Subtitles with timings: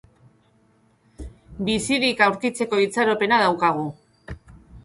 [1.69, 3.89] Bizirik aurkitzeko itxaropena daukagu.